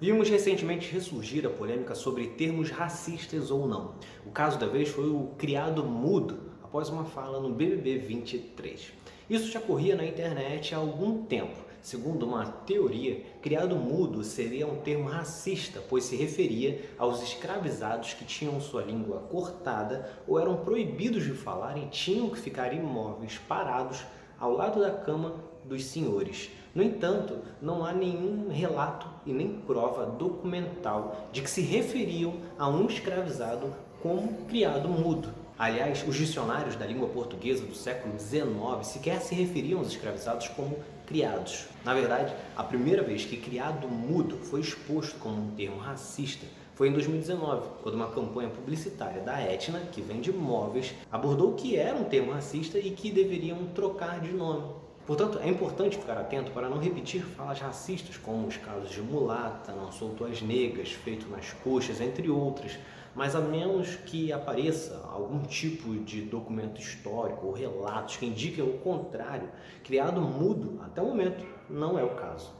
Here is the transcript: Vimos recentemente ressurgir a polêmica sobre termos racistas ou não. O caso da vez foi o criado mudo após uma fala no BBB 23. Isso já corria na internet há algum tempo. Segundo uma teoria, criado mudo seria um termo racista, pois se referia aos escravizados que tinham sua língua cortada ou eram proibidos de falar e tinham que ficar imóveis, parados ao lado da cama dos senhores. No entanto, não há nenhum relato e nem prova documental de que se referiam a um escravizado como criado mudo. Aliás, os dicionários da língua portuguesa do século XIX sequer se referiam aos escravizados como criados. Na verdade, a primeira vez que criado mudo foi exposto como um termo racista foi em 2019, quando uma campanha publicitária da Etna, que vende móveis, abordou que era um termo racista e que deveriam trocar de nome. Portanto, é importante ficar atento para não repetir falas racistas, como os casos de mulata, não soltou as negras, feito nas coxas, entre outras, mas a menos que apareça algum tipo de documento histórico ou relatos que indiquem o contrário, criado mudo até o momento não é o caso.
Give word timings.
Vimos 0.00 0.28
recentemente 0.28 0.92
ressurgir 0.92 1.46
a 1.46 1.50
polêmica 1.50 1.94
sobre 1.94 2.26
termos 2.26 2.68
racistas 2.68 3.52
ou 3.52 3.68
não. 3.68 3.94
O 4.26 4.30
caso 4.30 4.58
da 4.58 4.66
vez 4.66 4.88
foi 4.88 5.08
o 5.08 5.30
criado 5.38 5.84
mudo 5.84 6.52
após 6.64 6.88
uma 6.88 7.04
fala 7.04 7.40
no 7.40 7.54
BBB 7.54 7.98
23. 7.98 8.92
Isso 9.30 9.52
já 9.52 9.60
corria 9.60 9.94
na 9.94 10.04
internet 10.04 10.74
há 10.74 10.78
algum 10.78 11.22
tempo. 11.22 11.56
Segundo 11.80 12.26
uma 12.26 12.44
teoria, 12.44 13.22
criado 13.40 13.76
mudo 13.76 14.24
seria 14.24 14.66
um 14.66 14.76
termo 14.76 15.08
racista, 15.08 15.80
pois 15.88 16.04
se 16.04 16.16
referia 16.16 16.90
aos 16.98 17.22
escravizados 17.22 18.14
que 18.14 18.24
tinham 18.24 18.60
sua 18.60 18.82
língua 18.82 19.20
cortada 19.30 20.10
ou 20.26 20.40
eram 20.40 20.56
proibidos 20.56 21.22
de 21.22 21.34
falar 21.34 21.78
e 21.78 21.86
tinham 21.86 22.30
que 22.30 22.40
ficar 22.40 22.74
imóveis, 22.74 23.38
parados 23.46 24.04
ao 24.44 24.52
lado 24.52 24.78
da 24.78 24.90
cama 24.90 25.36
dos 25.64 25.86
senhores. 25.86 26.50
No 26.74 26.82
entanto, 26.82 27.38
não 27.62 27.82
há 27.82 27.94
nenhum 27.94 28.50
relato 28.50 29.08
e 29.24 29.32
nem 29.32 29.48
prova 29.60 30.04
documental 30.04 31.30
de 31.32 31.40
que 31.40 31.48
se 31.48 31.62
referiam 31.62 32.34
a 32.58 32.68
um 32.68 32.86
escravizado 32.86 33.72
como 34.02 34.44
criado 34.46 34.86
mudo. 34.86 35.30
Aliás, 35.58 36.04
os 36.06 36.16
dicionários 36.16 36.76
da 36.76 36.84
língua 36.84 37.08
portuguesa 37.08 37.64
do 37.64 37.74
século 37.74 38.20
XIX 38.20 38.86
sequer 38.86 39.22
se 39.22 39.34
referiam 39.34 39.78
aos 39.78 39.88
escravizados 39.88 40.48
como 40.48 40.76
criados. 41.06 41.64
Na 41.82 41.94
verdade, 41.94 42.34
a 42.54 42.62
primeira 42.62 43.02
vez 43.02 43.24
que 43.24 43.38
criado 43.38 43.88
mudo 43.88 44.36
foi 44.36 44.60
exposto 44.60 45.18
como 45.20 45.40
um 45.40 45.50
termo 45.52 45.78
racista 45.78 46.46
foi 46.74 46.88
em 46.88 46.92
2019, 46.92 47.68
quando 47.82 47.94
uma 47.94 48.08
campanha 48.08 48.48
publicitária 48.48 49.22
da 49.22 49.40
Etna, 49.40 49.78
que 49.92 50.02
vende 50.02 50.32
móveis, 50.32 50.92
abordou 51.10 51.52
que 51.52 51.76
era 51.76 51.96
um 51.96 52.04
termo 52.04 52.32
racista 52.32 52.78
e 52.78 52.90
que 52.90 53.12
deveriam 53.12 53.66
trocar 53.66 54.20
de 54.20 54.32
nome. 54.32 54.74
Portanto, 55.06 55.38
é 55.38 55.48
importante 55.48 55.98
ficar 55.98 56.18
atento 56.18 56.50
para 56.50 56.68
não 56.68 56.78
repetir 56.78 57.22
falas 57.22 57.60
racistas, 57.60 58.16
como 58.16 58.48
os 58.48 58.56
casos 58.56 58.90
de 58.90 59.02
mulata, 59.02 59.70
não 59.72 59.92
soltou 59.92 60.26
as 60.26 60.42
negras, 60.42 60.90
feito 60.90 61.28
nas 61.28 61.52
coxas, 61.52 62.00
entre 62.00 62.28
outras, 62.28 62.76
mas 63.14 63.36
a 63.36 63.40
menos 63.40 63.94
que 63.94 64.32
apareça 64.32 65.00
algum 65.12 65.42
tipo 65.42 65.94
de 65.98 66.22
documento 66.22 66.80
histórico 66.80 67.46
ou 67.46 67.52
relatos 67.52 68.16
que 68.16 68.26
indiquem 68.26 68.64
o 68.64 68.78
contrário, 68.78 69.48
criado 69.84 70.20
mudo 70.20 70.80
até 70.82 71.00
o 71.00 71.06
momento 71.06 71.44
não 71.70 71.96
é 71.96 72.02
o 72.02 72.16
caso. 72.16 72.52